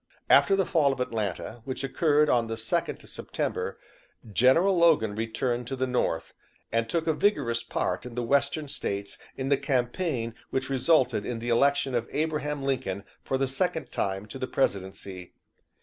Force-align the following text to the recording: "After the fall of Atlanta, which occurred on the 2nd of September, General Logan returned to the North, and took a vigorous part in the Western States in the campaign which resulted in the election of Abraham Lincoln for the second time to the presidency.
"After 0.31 0.55
the 0.55 0.65
fall 0.65 0.91
of 0.91 0.99
Atlanta, 0.99 1.61
which 1.63 1.83
occurred 1.83 2.27
on 2.27 2.47
the 2.47 2.55
2nd 2.55 3.03
of 3.03 3.07
September, 3.11 3.77
General 4.33 4.75
Logan 4.75 5.13
returned 5.13 5.67
to 5.67 5.75
the 5.75 5.85
North, 5.85 6.33
and 6.71 6.89
took 6.89 7.05
a 7.05 7.13
vigorous 7.13 7.61
part 7.61 8.03
in 8.03 8.15
the 8.15 8.23
Western 8.23 8.67
States 8.67 9.19
in 9.37 9.49
the 9.49 9.57
campaign 9.57 10.33
which 10.49 10.71
resulted 10.71 11.23
in 11.23 11.37
the 11.37 11.49
election 11.49 11.93
of 11.93 12.09
Abraham 12.11 12.63
Lincoln 12.63 13.03
for 13.23 13.37
the 13.37 13.47
second 13.47 13.91
time 13.91 14.25
to 14.25 14.39
the 14.39 14.47
presidency. 14.47 15.33